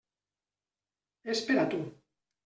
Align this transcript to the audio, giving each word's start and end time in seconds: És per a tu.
És 1.33 1.43
per 1.49 1.57
a 1.65 1.67
tu. 1.75 1.83